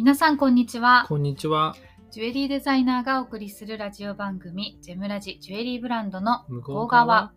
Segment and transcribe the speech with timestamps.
[0.00, 1.06] 皆さんこんにちは。
[1.08, 1.74] こんにちは。
[2.12, 7.32] ジュエリーデザイナーがお送りするラジオ番組ジェムラジジュエリーブランドの向向こう側。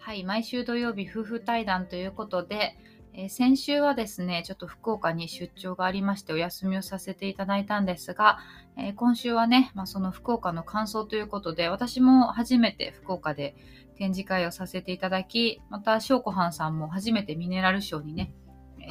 [0.00, 2.76] はい毎週土曜日夫婦対談ということで、
[3.12, 8.40] えー先週はですねちょっと福岡に出張がありましてお休みをさせていただいたんですが、
[8.76, 13.54] えー今週はね、まあ、その福岡の感想ということで私も初めて福岡で
[13.94, 18.34] 展示会をさせていただきまた翔子はんさんも初めてミネラルショーにね、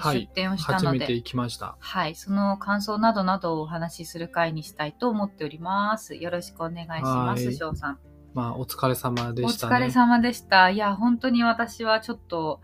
[0.01, 1.75] 出展をしたので、初めて行きました。
[1.79, 6.15] はい、その感想などなどをお話しする会にしたいと思っております。
[6.15, 7.99] よろしくお願いします、はい翔さん。
[8.33, 9.75] まあ、お疲れ様でおしたね。
[9.75, 10.69] 疲れ様でした。
[10.69, 12.61] いや、本当に私はちょっと、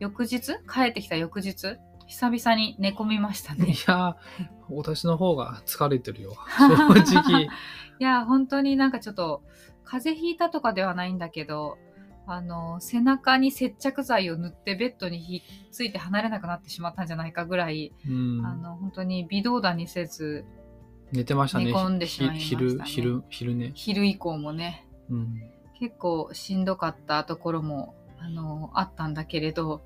[0.00, 1.76] 翌日帰ってきた翌日
[2.08, 3.74] 久々に寝込みましたいね。
[3.86, 4.16] や、
[4.68, 6.34] 私の方が疲れてるよ。
[6.58, 7.42] 正直。
[7.44, 7.48] い
[7.98, 9.42] や、本当になんかちょっと、
[9.84, 11.78] 風邪ひいたとかではないんだけど、
[12.26, 20.44] あの、背中に接着剤を塗ってベッドにひっついて離れなくなってしまったんじゃないかぐらい、うん、あの、本当に微動だにせず、
[21.10, 21.66] 寝てましたね。
[21.66, 23.72] 寝込んでしまいましたねひ昼、昼、昼ね。
[23.74, 25.42] 昼以降もね、うん。
[25.78, 29.82] 結構しんどかったところもあのあったんだけれど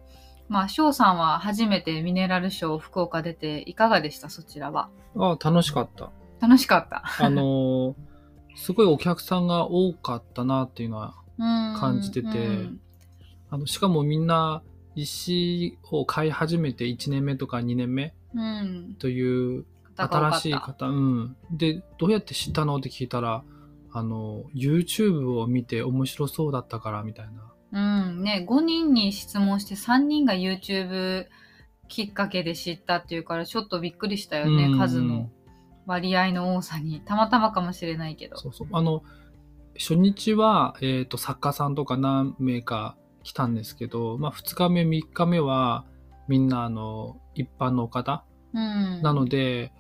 [0.47, 4.29] まあ翔さんは初めてミネラルショー福岡出ていかがでした？
[4.29, 6.11] そちらはあ楽しかった。
[6.39, 7.95] 楽しかったあのー
[8.57, 12.29] すごいお客さんが多かったなっていうのは、感感じてて
[13.51, 14.63] あの、しかもみんな
[14.95, 19.65] 石を買い始めて1年目とか2年目うん、という
[19.97, 21.37] 新しい方、うん。
[21.51, 22.77] で、どうやって知ったの？
[22.77, 23.43] って聞いたら、
[23.93, 27.53] あの、YouTube を見て面白そうだったからみたいな。
[27.73, 27.79] う
[28.13, 31.27] んね5人に質問して3人が YouTube
[31.89, 35.31] きっかけで知ったっていうからちょっとびっくりしたよね、うん数の
[35.85, 38.69] 割合の多さにたまたまかもしれないけどそうそう。
[38.73, 39.03] あの、
[39.79, 45.85] 初日は、えっ、と、作家さんとか何名か来たんですけど、まあ、2日目、3日目は、
[46.29, 49.73] みんな、あの、一般の方、うん、なので、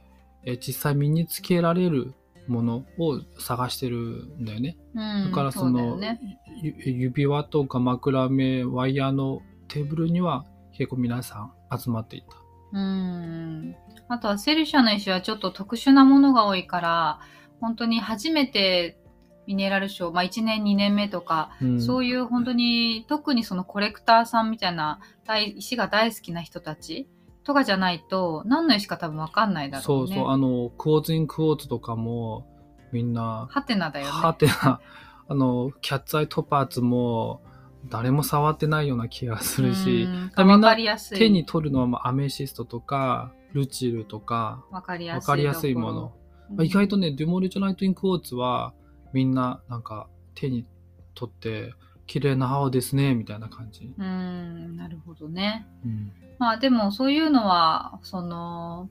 [0.44, 2.14] えー実際身につけられる
[2.46, 3.96] ものを探してる
[4.38, 4.76] んだよね。
[4.94, 6.20] うん、だからその、ね
[6.62, 12.36] ゆ指輪とか枕目、ワイヤーのテーブルには結構皆さん集まっていた。
[12.72, 13.76] うん。
[14.08, 17.20] あとはセルシャの石はちょっと特殊なものが多いから、
[17.60, 18.98] 本当に初めて
[19.46, 27.08] ミネラルショー、まあ1年2年目とか、うんそういう本当に特にそのコレクターさんみたいな大石が大好きな人たち
[27.44, 29.84] とかじゃないと何の石か多分わかんないだろね。
[29.84, 32.46] そううそう、あの、クォーツインクォーツとかも
[32.92, 34.12] みんな、ハテナだよね。
[34.12, 34.80] はてな、
[35.28, 37.40] あの、キャッツアイトパーツも
[37.88, 40.76] 誰も触ってないような気がするし、うんみんな。
[41.14, 45.74] 手に取るのはまあアメシストとか、ルチルとか、わかりやすい。
[45.74, 46.12] もの。
[46.50, 48.72] まあ意外とね、デュモルジョナイトインクォーツは
[49.12, 50.66] みんななんか手に
[51.14, 51.74] 取って、
[52.06, 53.92] 綺麗な青ですね、みたいな感じ。
[53.98, 55.66] うん、なるほどね。
[55.84, 58.88] うんまあでもそういうのは、その、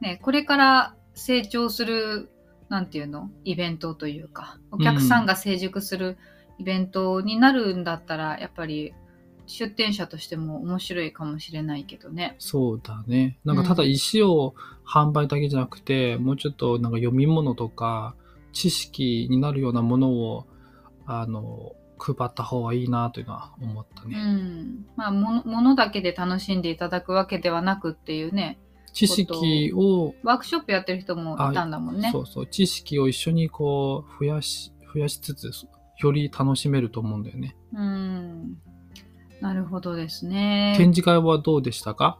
[0.00, 2.30] ね、これから成長する、
[2.68, 6.16] なんていうのイベントというか、お客さんが成熟する
[6.58, 8.92] イベントになるんだったら、やっぱり
[9.46, 12.36] 出店者としても面白いかもしれないけどね。
[12.38, 13.38] そうだね。
[13.44, 14.54] なんかただ石を
[14.86, 18.14] 販売だけじゃなくて、もうちょっとなんか読み物とか
[18.56, 20.46] 知識になるようなものを、
[21.04, 24.16] あの、配った方がいいなというのは思ったうね。
[24.18, 24.86] ん。
[24.96, 28.58] まあ、もの、ものだけで楽しんでいただくわけではなくっていうね、
[28.94, 32.08] 知識を、ワークショップやってる人もいたんだもんね。
[32.12, 35.50] そうそう、知識を一緒にこう、増やし、増やしつつ、
[36.02, 37.56] より楽しめると思うんだよね。
[37.74, 38.56] うん。
[39.42, 40.72] なるほどですね。
[40.78, 42.18] 展示会はどうでしたか？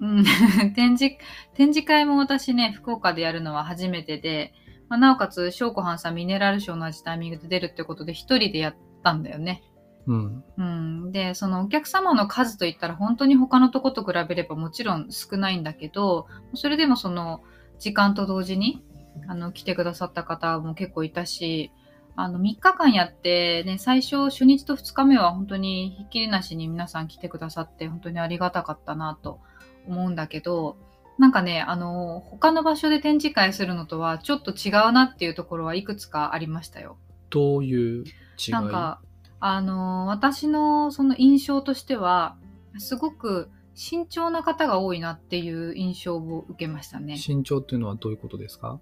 [0.00, 0.24] うん
[0.74, 1.16] 展示、
[1.54, 4.54] 展示会も私ね、福岡でやるのは初めてで、
[4.88, 9.62] まあ、なおかつ、翔子はんさんミネラルショーの同じタイミングで出るってことで一人でやったんだよね。
[10.06, 10.44] うん。
[10.56, 11.12] うん。
[11.12, 17.42] で、そのお客様の数といったら本当に他のとこと比べればもちろん少ないんだけど、それでもその
[17.78, 18.84] 時間と同時に、
[19.28, 21.70] あの、来てくださった方も結構いたし、
[22.14, 29.40] あの、3日間やって、ね、最初、初日と2日目は本当にひっきりなしに皆さん来てくださって、本当にありがたかったなと
[29.86, 30.76] 思うんだけど、
[31.22, 36.98] なんかね、あの、他の場所で展示会するのとはちょっと違うなっていうところはいくつかありましたよ。
[37.30, 38.10] どういう違
[38.48, 38.50] い？
[38.50, 39.00] なんか、
[39.38, 42.36] あの、私のその印象としては、
[42.78, 47.14] すごく慎重な方が多いなっていう印象を受けましたね。
[47.24, 48.80] 身長っていうのはどういうことですか？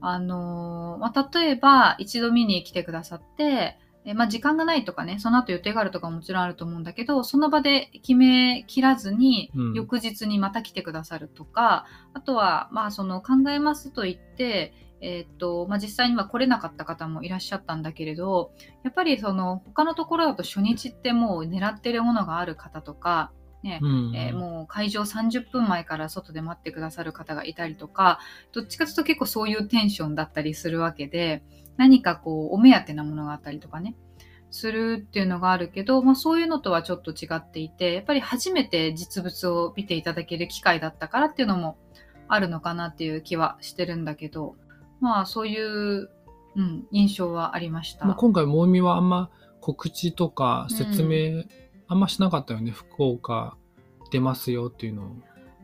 [0.00, 9.74] あの、まあ、例えば一度見に来てくださって、えまあ、時間がないとかね、その後予定があるとかももちろんあると思うんだけど、その場で決め切らずに、うん。
[9.74, 18.52] 翌日にまた来てくださるとか、あとは、まあ、その考えますと言って、えーっと、まあ、実際には来れなかった方もいらっしゃったんだけれど、
[18.82, 23.30] やっぱりその他のところだと初日ってもう狙ってるものがある方とか、
[23.64, 24.12] ね、うん。
[24.14, 28.20] えーもう会場30分前から外で待ってくださる方がいたりとか、
[28.52, 31.42] どっちかというと結構そういうテンションだったりするわけで、
[31.76, 33.96] 何かこう、お目当てなものがあったりとかね、
[34.50, 41.78] するっていうのがあるけど、まあそういうのとはちょっと違っていて、やっぱり初めて実物を見ていただける機会だったからっていうのも
[42.28, 44.56] あるのかなっていう気はしてるんだけど、
[45.00, 46.10] まあそういう、
[46.56, 48.04] うん、印象はありました。
[48.04, 49.30] まあ、今回、もみはあんま
[49.60, 51.44] 告知とか説明、
[51.88, 52.70] あんましなかったよね。
[52.70, 53.56] 福岡
[54.10, 55.06] 出ますよっていうのを。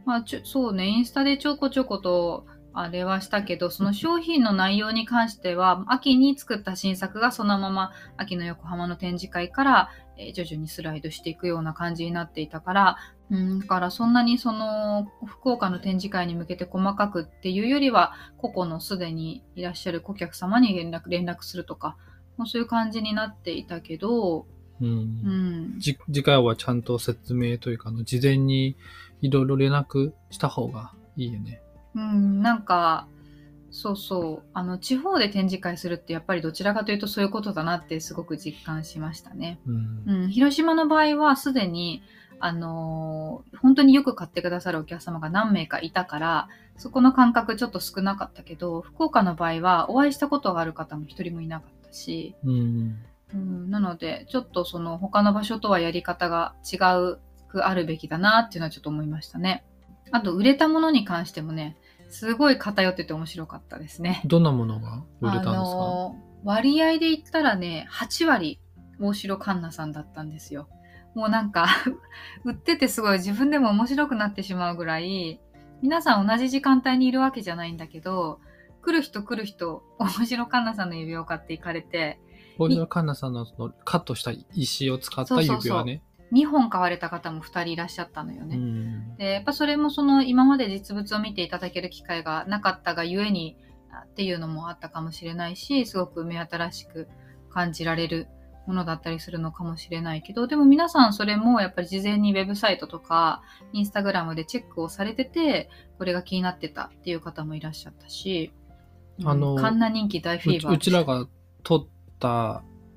[0.04, 12.96] まあ、ちょそうね、インスタでちょこちょことあれはしたけど、その商品の内容に関しては、秋に作った新作がそのまま秋の横浜の展示会から、えー徐々にスライドしていくような感じになっていたから、
[13.30, 21.96] うん、だからそんなにその福岡の展示会に向けて細かくっていうよりは、個々のすでにいらっしゃる顧客様に連絡連絡するとか、
[22.36, 24.46] もうそういう感じになっていたけど、
[24.80, 28.76] うん次回はちゃんと説明というかあの、事前に
[29.20, 31.60] いろいろ連絡した方がいいよね。
[31.94, 33.06] うん、なんか、
[33.70, 39.60] そうそう、あの、地方で展示会するってやっぱりどちらかというとそういうことだなってすごく実感しましたね。
[39.66, 40.02] うん。
[40.06, 42.02] うん、広島の場合はすでに、
[42.40, 52.96] あのー本当によく買ってくださるお客様が何名かいたから、そこの感覚ちょっと少なかったけど、福岡の場合はお会いしたことがある方も一人もいなかったし、うん。
[53.34, 57.18] うん、なので、ちょっとその他の場所とはやり方が違う
[57.48, 59.64] くあるべきだなっていうのはちょっと思いましたね。
[60.12, 61.76] あと、売れたものに関してもね、
[62.08, 64.22] すごい偏ってて面白かったですね。
[64.24, 68.60] どんなものが売れたんですか、あのー割合で言ったらね、8割、
[68.98, 70.68] 大城環奈さんだったんですよ。
[71.14, 71.66] もうなんか、
[72.44, 75.40] 売っててすごい自分でも面白くなってしまうぐらい、
[75.82, 78.40] 皆さん同じ時間帯にいるわけじゃないんだけど、
[78.82, 82.18] 来る人来る人、大城環奈さんの指輪を買っていかれて、
[82.64, 86.02] 大島環奈さんのそのカットした石を使った指輪ね。
[86.32, 88.56] 2本買われた方も2人いらっしゃったのよね。
[88.56, 89.16] うん。
[89.16, 93.56] で、やっぱそれもその今まで実物を見ていただける機会がなかったがゆえに
[93.92, 97.08] あっていうのもあったかもしれないし、すごく目新しく
[97.50, 98.28] 感じられる
[98.66, 103.42] ものだったりするのかもしれないけど、でも皆さんそれもやっぱり事前にウェブサイトとか
[103.72, 105.68] インスタグラムでチェックをされてて、
[105.98, 108.52] これが気になってたっていう方もいらっしゃったし、
[109.24, 111.26] あのうんカンナ人気大フィーバーうちらが
[111.64, 111.90] 撮った、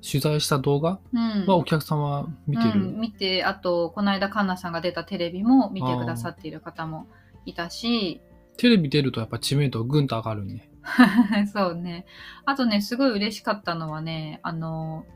[0.02, 2.84] 取材した動画うんはお客さんは見てる？
[2.84, 7.06] うん、見て、あと、この間、カンナさんが出たテレビも見てくださっている方も
[7.46, 8.20] いたし、
[8.56, 10.70] テレビ出るとやっぱ知名度ぐんと上がるね。
[11.52, 12.04] そうね。
[12.44, 15.06] あとね、すごい嬉しかったのはね、あの、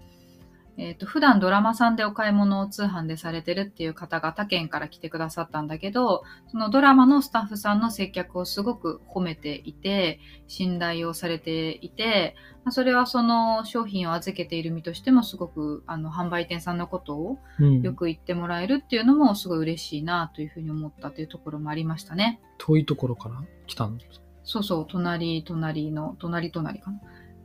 [0.81, 17.83] えっ、と、普段ドラマさんでお買い物を通販でされてるっていう方が他県から来てくださったんだけど、そのドラマのスタッフさんの接客をすごく褒めていて、信頼をされていて、まあそれはその商品を預けている身としてもすごく、あの、販売店さんのことをうん。
[17.83, 22.41] よく言ってもらえるっていうのもすごい嬉しいなというふうに思ったというところもありましたね。
[22.57, 23.99] 遠いところから来たの。
[24.45, 27.01] そうそう、隣、隣の、隣隣かな？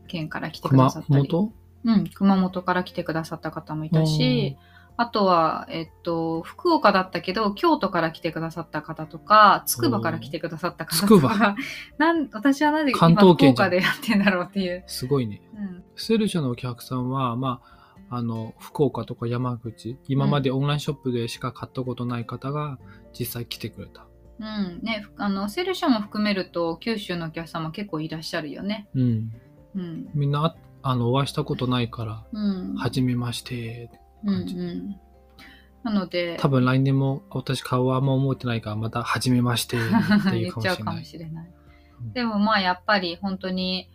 [0.07, 1.31] 県から来てくださ熊ったり。
[1.31, 1.62] 本？
[1.85, 4.57] うん、熊本から来てくださった方もいたし、
[4.95, 11.55] あとは、えっと、福岡だったけど、京都から来てくださった方とか、筑波から来てくださった方と筑か、
[11.97, 14.83] なん私はなぜ関今福岡でやってんだろうっていう。
[14.85, 15.41] すごいね。
[15.55, 17.61] うん、セルショのお客さんは、ま
[18.09, 22.77] あ、あの、福岡とか山口、今までオンラインショップでしか買ったことない方が
[23.17, 24.05] 実際来てくれた。
[24.39, 28.87] うん、ね、あの、セルショも含めると、九州のお客様結構いらっしゃるよね。
[28.93, 29.31] うん。
[29.75, 30.09] うん。
[30.13, 32.75] みんな、ああの、お会いしたことないから、うん。
[32.75, 33.89] はじめまして。
[34.23, 34.95] うん感じうん。
[35.83, 39.79] なので、多分来年も、私顔はもう思ってないから、またはじめましてっ
[40.29, 40.91] ていうかも 言っちゃうか。
[40.93, 41.51] もしれない
[42.01, 42.13] うん。
[42.13, 43.89] でもまあやっぱり本当に、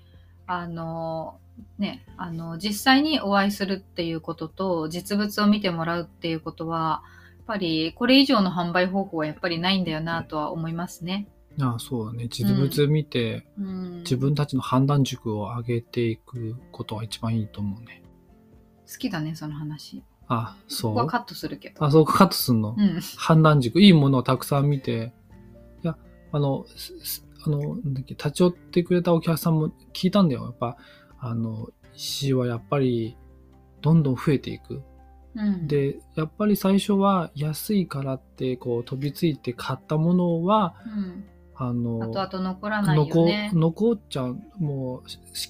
[0.47, 1.39] あの、
[1.79, 7.03] ね、あの、実際にお会いするっていうことと、実物を見てもらうっていうことは、
[7.39, 11.27] やっぱりこれ以上の販売方法はやっぱりないんだよなとは思いますね。
[11.61, 12.29] ああそうだね。
[12.29, 13.99] 実物見て、うん。
[13.99, 18.03] 自分たちの判断軸を上げていくことは一番いいと思うね。
[18.91, 20.03] 好きだね、その話。
[20.29, 20.93] あ、そう？
[20.93, 21.85] ここはカットするけど。
[21.85, 22.77] あ、そうカットすんの？
[22.79, 23.01] うん。
[23.17, 25.13] 判断軸、いいものをたくさん見て、
[25.83, 25.97] いや、
[26.33, 26.65] あの、
[27.45, 30.45] あの、なんだっけ、立ち寄ってくれたお客さんも聞いたんだよ。
[30.45, 30.77] やっぱ、
[31.19, 33.17] あの、石はやっぱり、
[33.81, 34.83] どんどん増えていく。
[35.35, 41.25] うん、で、やっぱり最初は安いからって、こう、飛びついて買ったものは、うん。
[41.61, 43.51] あの、あとあと残らないよ残ね。
[43.53, 45.03] 残っちゃう、もう、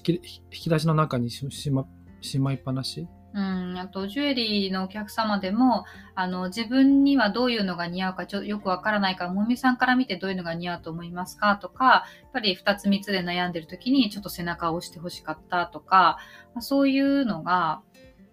[0.05, 1.85] 引き出しの中にししま
[2.21, 3.07] しまいっぱなし。
[3.31, 5.85] うん、あとジュエリーのお客様でも
[6.15, 16.17] あの自分にはどういうのが似合うかちょよくわからないからもみさんから見てどういうのが似合うと思いますかとかやっぱり2つ3つで悩んでる時にちょっと背中を押してほしかったとか、
[16.55, 17.83] まあそういうのが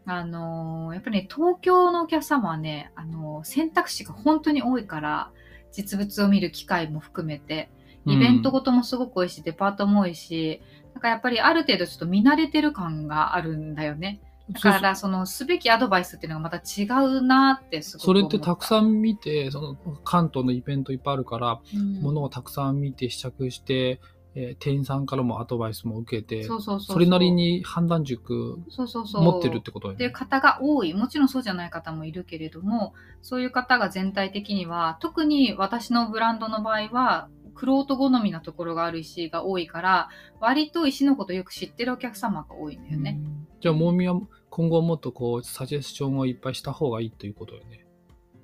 [0.06, 5.32] あのーやっぱりね、東京のお客様はね、あのー選択肢が本当に多いから、
[5.76, 7.68] 実物を見る機会も含めて、
[8.06, 10.62] イベントごともすごく多いし、デパートも多いし、
[10.94, 14.20] なんかやっぱりある程度ちょっと見慣れてる感があるんだよね。
[14.50, 18.28] だから、その、すべきアドバイスっていうのがまた違うなってすごくそれっ。
[18.28, 24.00] てたくさん見て、その関東のイベントいっぱいあるから、うん、ものをたくさん見て試着して、
[24.38, 29.94] えー店員さんからもアドバイスも受けて、そうそうそうそれなりに判断軸持ってるってことだよね。
[29.96, 30.92] っていう方が多い。
[30.92, 43.18] もちろんそうじゃない方もいるけれども、そういう方が全体的には、特に私のブランドの場合は、クロート好みなところがある石が多いから、割と石のことよく知ってるお客様が多いんだよね。
[43.18, 47.86] うんじゃあ、もみは今後もっとこう、サジェスションをいっぱいした方がいいということよね。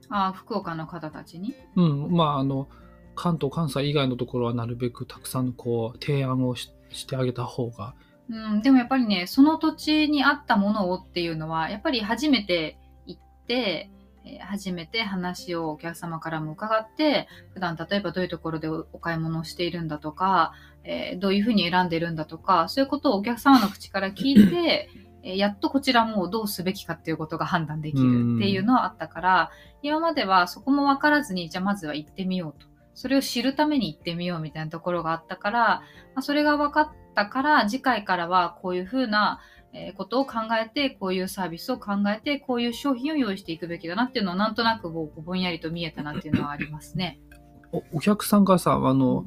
[0.09, 1.55] ああ、福岡の方たちに？
[1.77, 2.67] うん、まあ、あの、
[3.15, 7.95] 関東、関西以外のところはなるべくたくさんこう、提案をししてあげた方が。
[8.31, 13.91] うん、でもやっぱりね、その土地に合ったものをっていうのは、やっぱり初めて行って、
[14.25, 20.53] えー初めて話をお客様からも伺って、普段例えばどういうところでおお買い物をしているんだとか、
[20.85, 24.89] えーどういうふうに選んでるんだとか、そういうことをお客様の口から聞いて、
[25.25, 29.51] えーやっとこちらもどうすべきかっていうことが判断できるっていうのはあったから、
[29.83, 32.72] 今まではそこも分からずに、じゃあまずは行ってみようと。
[32.95, 35.83] それを知るために行ってみようみたいなところがあったから、ま
[36.17, 39.41] あ、それが分かったから、次回からはこういうふうな
[39.75, 47.21] えーことを考えて、こういうサービスを考えて、こういう商品を用意していくべきだなっていうのは、なんとなくこうぼんやりと見えたなっていうのはありますね。
[47.73, 49.27] おお客さんがさ、あの、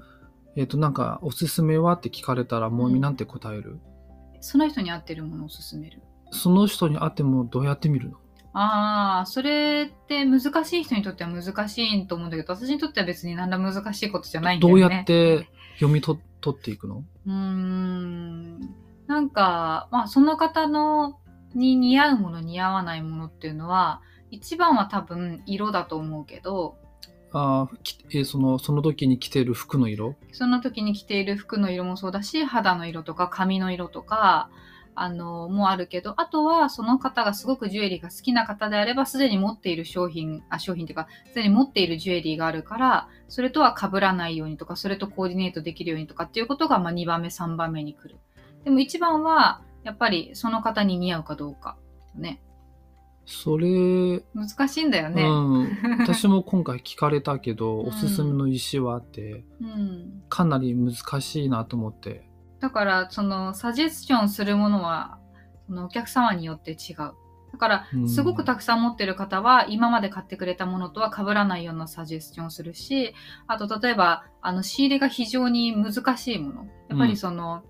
[0.55, 3.79] えっ、と、なんか、おすすめはって聞かれたら、もみなんて答える、
[4.39, 6.03] その人に合ってるものを勧める。
[6.29, 8.17] その人に会ってもどうやって見るの？
[8.57, 14.81] ああ、それって難しい人にとっては難しいと思うんだけど、私にとっては別に何ら難しいことじゃないんだよね。
[14.81, 17.03] どうやって読み取取っていくの？
[17.27, 18.59] うーん。
[19.07, 21.19] なんか、まあ、その方の、
[21.53, 26.77] に似合うもの、似合わないものっていうのは、一番は多分色だと思うけど、
[27.33, 30.15] あーきえーその、その時に着てる服の色？
[30.31, 34.49] その時に着ている服の色もそうだし、肌の色とか髪の色とか、
[34.95, 48.17] あの、もあるけど、あとはその方がすごくジュエリーが好きな方であれば、すでに持っている商品、あ、商品っていうか、すでに持っているジュエリーがあるから、それとは被らないようにとか、それとコーディネートできるようにとかっていうことが、まあ2番目、3番目に来る。
[48.63, 51.77] でも一番は、やっぱりその方に似合うかどうか。
[52.15, 52.41] ね。
[53.25, 55.23] それ、難しいんだよね。
[55.23, 55.77] うん。
[55.99, 62.29] 私も今回聞かれたけど、うんおすすめの石はって、うんかなり難しいなと思って。
[62.65, 65.19] だから、その、サジェスションするものは、
[65.67, 67.13] そのお客様によって違う。
[67.51, 73.13] だからう、んすごくたくさん持ってる方は、今まで買ってくれたものとは被らないようなサジェスションをするし、
[73.45, 76.65] あと、例えば、あの、仕入れが非常に難しいもの。
[76.89, 77.61] やっぱりその、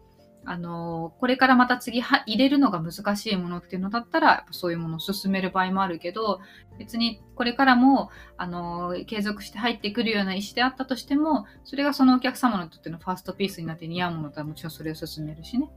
[0.47, 6.39] あの、これからまた次は入れるのが難しいものっていうのだったら、やっぱそういうものを進める場合もあるけど、
[6.77, 15.69] 別にこれからも、あの、継続して入ってくるような石であったとしても、それがそのお客様にとってのファーストピースになって似合うものだったらもちろんそれを進めるしね。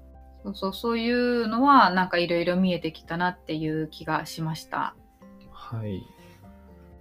[0.45, 4.95] そうそう、そういうのはなんかいろいろ見えてきたなっていう気がしました。
[5.51, 6.03] はい。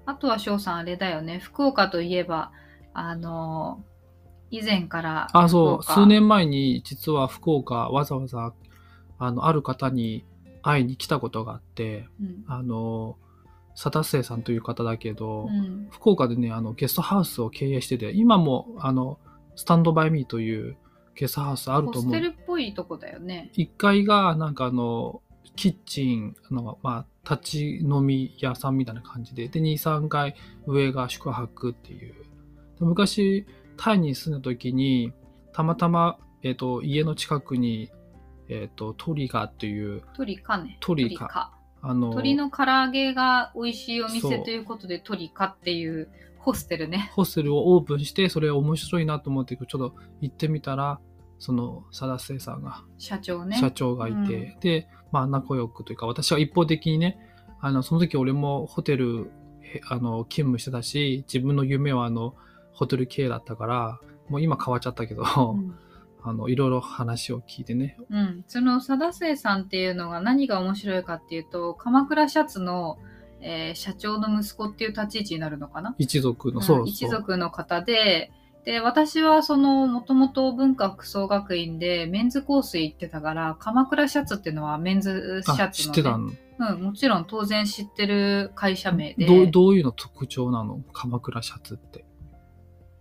[0.06, 1.40] あとは翔さんあれだよね。
[1.40, 2.52] 福岡といえば、
[2.94, 3.84] あの、
[4.52, 5.28] 以前から。
[5.34, 8.54] あ、そう、数年前に実は福岡わざわざ、
[9.20, 10.26] あの、ある方に
[10.62, 12.44] 会いに来たことがあって、うん。
[12.48, 13.18] あの、
[13.76, 15.88] 佐田生さんという方だけど、うん。
[15.92, 19.20] 福岡でね、あの、ゲストハウスを経営してて、今も、あの、
[19.56, 20.78] スタンドバイミーという
[21.16, 22.04] ゲストハウスあると思う。
[22.06, 23.52] ホステルっぽいとこだよね。
[23.56, 25.22] 1階が、なんかあの、
[25.56, 30.36] キッチン、あの、まあ、立ち飲み屋さんみたいな感じで、で、2、3階
[30.66, 32.14] 上が宿泊っていう。
[32.80, 33.46] で昔、
[33.78, 35.14] タイに住んだ時に、
[35.54, 37.92] たまたま、えっ、と、家の近くに、
[38.50, 40.78] えっ、と、トリガっていう、鳥かね。
[40.80, 47.12] 鳥かあの、鳥の唐揚げが美味しいお店ということで鳥かっていう ホステルね。
[47.14, 51.00] ホステルをオープンして、それ面白いなと思って、ちょっと行ってみたら、
[51.40, 53.58] その、佐田生さんが、社長ね。
[53.58, 57.20] 社長がいて、で、まあ、仲良くというか、私は一方的にね、
[57.60, 59.32] あの、その時俺もホテル、
[59.62, 62.36] へあの、勤務してたし、自分の夢はあの、
[62.78, 65.76] ホテル系だったから、もう今変わっちゃったけど、うん。
[66.24, 72.98] あの、いろいろ話を聞いてね、うん、その佐田生さんっていうのが何が面白いかっていうと鎌倉シャツの、
[73.40, 76.84] えー社長の息子っていう立ち位置になるのかな、一族の、うんそう。
[76.86, 78.32] 一族の方で
[78.66, 86.28] で私はそのもともと文化服装学院でメンズコース行ってたから鎌倉シャツっていうのはメンズシャあ、ツの、ね、知ってたの、
[86.74, 89.26] うん、もちろん当然知ってる会社名で。
[89.26, 90.82] どうどういうの特徴なの？
[90.92, 92.04] 鎌倉シャツって。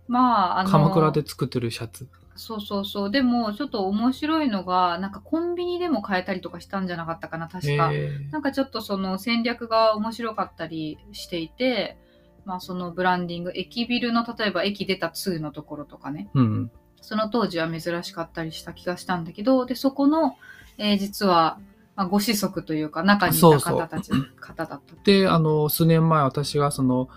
[0.07, 2.07] まああの鎌倉で作ってるシャツ。
[2.37, 3.11] そうそうそう。
[3.11, 7.91] でも、ちょっと面白いのが、なんかコンビニでも買えたりとかしたんじゃなかったかな、確か。
[7.91, 11.97] へなんかちょっとその戦略が面白かったりしていて、
[12.45, 16.71] まあそのブランディング、駅ビルの例えば駅出た2のところとかね、ーうん。
[17.01, 20.37] その当時は珍しかったりした気がしたんだけど、で、そこの、
[20.77, 21.59] えー実は、
[21.95, 24.95] まあ、ご子息というか、中にいた方たち、方だった。
[25.03, 27.09] で、あの、数年前私がその、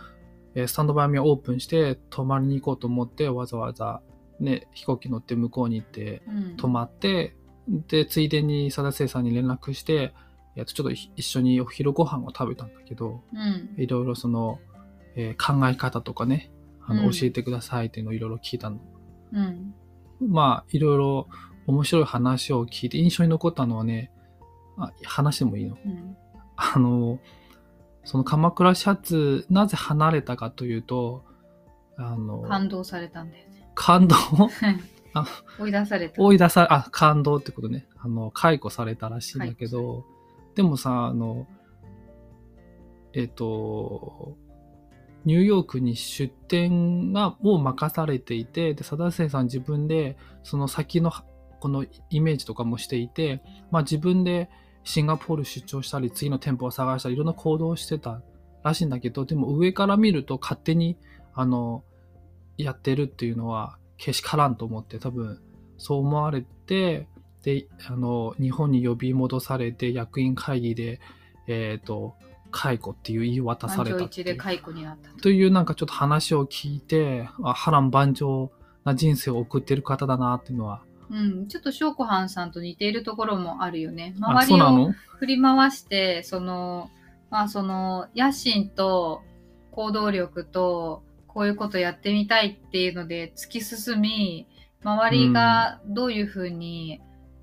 [0.55, 4.03] えースタンドバイミーオープンして泊まりに行こうと思って、わざわざ
[4.41, 7.37] ね、飛行機乗って向こうに行ってうん泊まって、
[7.69, 10.15] で、ついでに貞生さんに連絡して、
[10.57, 13.75] えっとちょっと一緒にお昼ご飯を食べたんだけど、うん。
[13.77, 14.59] いろいろその、
[15.15, 16.51] えー考え方とかね、
[16.87, 18.81] あの、うん教えてくださいっていうのをいろいろ聞いたの。
[19.33, 19.75] うん。
[20.21, 21.29] まあ、いろいろ
[21.67, 24.11] 面白い話を聞いて印象に残ったのはね、
[24.77, 25.77] あ話してもいいの？
[25.85, 26.17] うん。
[26.57, 27.21] あの、
[28.05, 31.25] その鎌倉シャツ、なぜ離れたかというと、
[31.97, 33.71] あの、感動されたんだよね。
[33.75, 34.17] 感動？
[35.13, 35.27] あ
[35.59, 36.23] 追い出された。
[36.23, 37.87] 追い出され、あ、感動ってことね。
[37.99, 40.05] あの、解雇されたらしいんだけ解ど、
[40.55, 41.47] でもさ、あの、
[43.13, 44.37] えっ、と、
[45.25, 51.13] ニューヨークに出店がもう任されていて、で、貞生さん自分で、その先の
[51.61, 54.49] このイメージとかもしていて、まあ自分で
[54.85, 58.23] シンガポール出張したり、次の店舗を探したり、いろんな行動をしてた
[58.63, 60.97] らしいんだけど、でも上から見ると勝手に、
[61.35, 61.85] あの、
[62.57, 65.41] やってるっていうのは、けしからんと思って、多分、
[65.79, 67.07] そう思われて、
[67.43, 71.01] で、あの、日本に呼び戻されて、役員会議で、
[71.47, 72.15] えっ、と、
[72.51, 73.99] 解雇っていう言い渡さ満れた。
[75.23, 78.51] というなんかちょっと話を聞いて、あ波乱万丈
[78.85, 80.83] な人生を送ってる方だなっていうのは。
[81.11, 81.49] うん。
[81.49, 84.15] ちょっと翔子藩さんと似ているところもあるよね。
[84.23, 86.91] あ、周りを振り回して、その、
[87.31, 89.23] まあその、野心と
[89.73, 94.49] 行動力と、こういうことやってみたいっていうので突き進み、
[94.83, 97.01] 周りがどういうふうに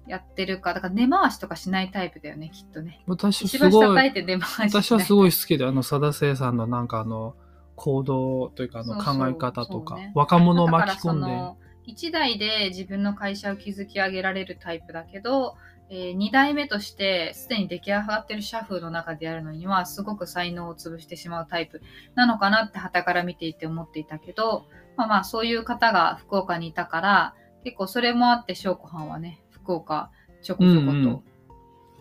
[0.07, 3.01] やってるか、だから根回しとかしないタイプだよね、きっとね。
[3.07, 3.97] 私石すごい。
[3.97, 7.35] 私はすごい好きで、あの、貞生さんのなんかあの、
[7.75, 15.55] 行動というかあのそうそう考え方とか、そうね若者を巻き込んで、その一代で自分の会社を築き上げられるタイプだけど、
[15.89, 21.81] え2代目としてすでに出来上がってる社風の中でやるのにはすごく才能を潰してしまうタイプ
[22.13, 24.65] なのかなって旗から見ていて思っていたけど
[24.97, 30.11] まあまあそういう方が福岡にいたから結構それもあって翔子藩はね福岡
[30.41, 31.03] ちょこちょこうんうん。
[31.05, 31.23] と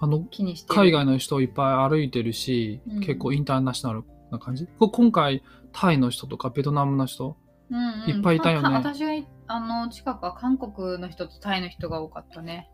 [0.01, 3.01] あの、気にしてる、海外の人いっぱい歩いてるし、うん。
[3.01, 4.67] 結構インターナショナルな感じ？
[4.79, 7.37] こ今回、タイの人とかベトナムの人、
[7.71, 8.11] うんうん。
[8.11, 8.69] いっぱいいたよね。
[8.69, 12.71] か私がいあの近くは韓国の人とタイの人が多かったね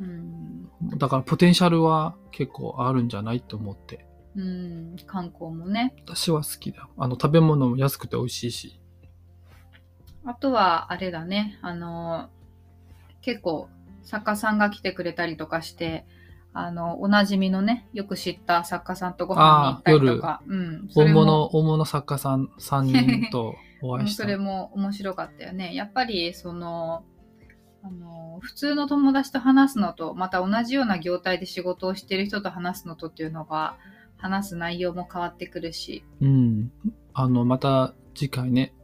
[0.00, 4.06] うんだからポテンシャルは結構あるんじゃないと思って。
[4.36, 5.94] うん、観光もね。
[6.06, 6.90] 私は好きだよ。
[6.96, 8.80] あの、食べ物も安くて美味しいし。
[10.24, 12.28] あとは、あれだね、あの、
[13.20, 13.68] 結構、
[14.02, 16.06] 作家さんが来てくれたりとかして、
[16.52, 22.82] あの、おなじみのね、よく知った作家さんとご飯に行ったりとか、うん、大物、も、大物作家さん3
[23.22, 24.24] 人と おうん会いした。
[24.24, 25.74] それも面白かったよね。
[25.74, 27.04] やっぱり、その、
[27.82, 33.76] あの、普通の友達と話すのと、また同じような業態で仕事をしている人と話すのとっていうのが、
[34.16, 36.72] 話す内容も変わってくるし、うん。
[37.14, 38.74] あの、また次回ね、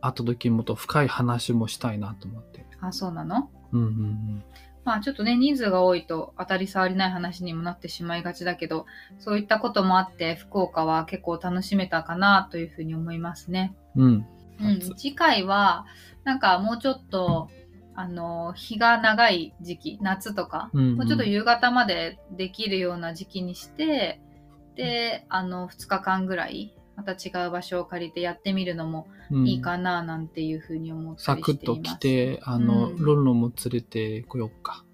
[0.00, 2.66] 会った時もっと深い話もしたいなと思って。
[2.80, 3.48] あ、そうなの？
[3.70, 4.44] うんうんうん。
[4.84, 8.86] まあちょっとね、人数が多いと当たり障りない話にもなってしまいがちだけど、
[9.20, 13.76] そういったこともあって、福岡は結構楽しめたかなというふうに思いますね。
[13.96, 14.26] うん。
[14.60, 15.86] うん、夏次回は、
[16.24, 17.48] なんかもうちょっと、
[17.94, 24.20] あの、日が長い時期、夏とか、うんうんもうちょっと夕方までできるような時期にして、
[24.76, 31.96] で、あの、2日間ぐらい、また違う場所を借りてやってみるのもうんいいかななんていうふうに思ったサりクッとしています。
[31.96, 34.84] 来て、あの、うんロンロンも連れてこようか。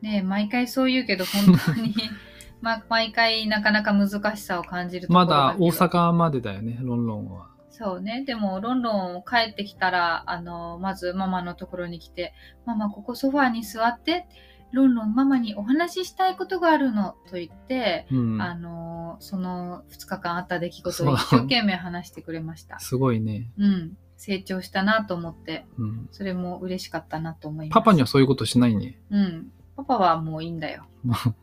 [0.00, 1.94] ねえ毎回そう言うけど、本当に、
[2.60, 7.51] まあ、毎回なかなか難しさを感じるところまだけどだ大阪までだよね、ロンロンは。
[7.72, 8.24] そうね。
[8.24, 12.34] でも、ロンロン帰ってきたら、あの、まずママのところに来て、
[12.66, 14.26] ママ、ここソファーに座って、
[14.72, 18.42] ロンロンママにお話ししたいことがあるの、と言って、うん。
[18.42, 22.78] あの、その2日間あった出来事を一生懸命話してくれました。
[22.78, 23.50] すごいね。
[23.58, 23.96] うん。
[24.16, 26.08] 成長したなと思って、うん。
[26.12, 27.74] それも嬉しかったなと思います。
[27.74, 28.98] パパにはそういうことしないね。
[29.10, 29.52] うん。
[29.76, 30.84] パパはもういいんだよ。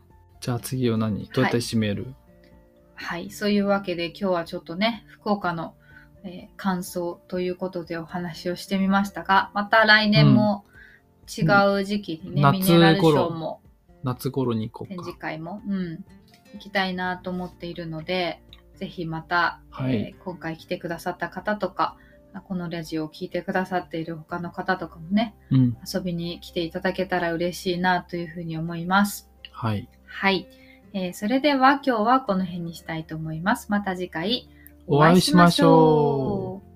[0.41, 1.25] じゃあ次は何？
[1.33, 2.13] どうやって締める、
[2.95, 5.75] はい、そういうわけで今日はちょっとね、福岡の、
[6.23, 10.65] えー感想ということでお話をしてみましたが、また来年も
[11.27, 11.43] 違
[11.79, 13.61] う時期にね、うんミネラルショーも
[14.03, 15.03] 夏頃に行こ展うか。
[15.05, 16.03] 示会も、うん、
[16.53, 18.41] 行きたいなと思っているので、
[18.75, 21.95] ぜひまた、はいえー今回来てくださった方とか、
[22.47, 25.77] このラジオを聞いてくださっている他の方とかもね、うん。
[25.91, 29.29] 遊びに来ていただけたら嬉しいなというふうに思います。
[29.51, 29.87] はい。
[30.05, 30.47] はい。
[30.93, 33.71] えーそれでは今日はこの辺にしたいと思います。
[33.71, 34.49] また次回
[34.91, 36.68] お会いしましょう。